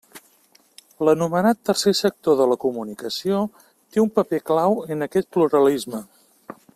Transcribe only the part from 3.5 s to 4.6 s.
té un paper